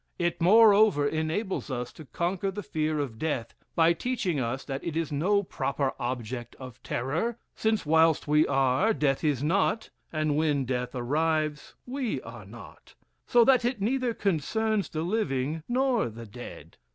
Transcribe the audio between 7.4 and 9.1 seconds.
since, whilst we are,